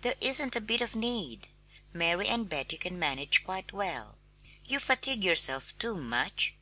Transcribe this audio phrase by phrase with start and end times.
[0.00, 1.48] There isn't a bit of need
[1.92, 4.16] Mary and Betty can manage quite well.
[4.66, 6.54] You fatigue yourself too much!"